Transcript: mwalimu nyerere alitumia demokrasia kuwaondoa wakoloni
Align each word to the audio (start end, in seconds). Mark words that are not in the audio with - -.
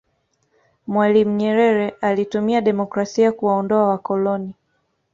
mwalimu 0.87 1.35
nyerere 1.35 1.89
alitumia 2.01 2.61
demokrasia 2.61 3.31
kuwaondoa 3.31 3.87
wakoloni 3.87 4.55